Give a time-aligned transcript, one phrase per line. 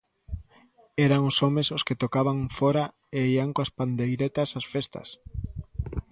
[1.05, 2.85] Eran os homes os que tocaban fóra
[3.19, 5.07] e ían coas pandeiretas ás festas.